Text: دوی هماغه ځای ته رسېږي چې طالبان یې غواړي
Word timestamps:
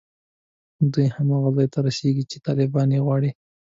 دوی 0.93 1.07
هماغه 1.15 1.49
ځای 1.55 1.67
ته 1.73 1.79
رسېږي 1.87 2.23
چې 2.31 2.37
طالبان 2.45 2.89
یې 2.95 2.99
غواړي 3.05 3.29